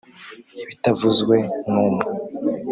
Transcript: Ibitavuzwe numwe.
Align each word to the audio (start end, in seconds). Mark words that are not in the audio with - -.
Ibitavuzwe 0.61 1.37
numwe. 1.71 2.05